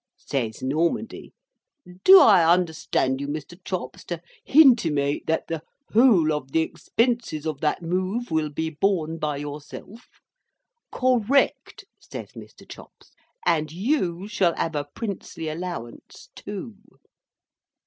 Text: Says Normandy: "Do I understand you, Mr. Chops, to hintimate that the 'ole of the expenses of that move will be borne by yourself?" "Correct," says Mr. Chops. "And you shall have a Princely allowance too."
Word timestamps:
Says 0.17 0.63
Normandy: 0.63 1.31
"Do 2.03 2.19
I 2.21 2.43
understand 2.43 3.21
you, 3.21 3.27
Mr. 3.27 3.63
Chops, 3.63 4.03
to 4.05 4.19
hintimate 4.49 5.27
that 5.27 5.45
the 5.47 5.61
'ole 5.95 6.33
of 6.33 6.53
the 6.53 6.61
expenses 6.63 7.45
of 7.45 7.61
that 7.61 7.83
move 7.83 8.31
will 8.31 8.49
be 8.49 8.71
borne 8.71 9.19
by 9.19 9.37
yourself?" 9.37 10.09
"Correct," 10.91 11.85
says 11.99 12.31
Mr. 12.31 12.67
Chops. 12.67 13.11
"And 13.45 13.71
you 13.71 14.27
shall 14.27 14.55
have 14.55 14.73
a 14.75 14.85
Princely 14.85 15.47
allowance 15.49 16.29
too." 16.33 16.73